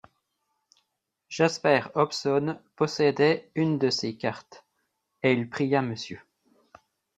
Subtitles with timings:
[1.29, 4.65] Jasper Hobson possédait une de ces cartes,
[5.21, 6.17] et il pria Mrs.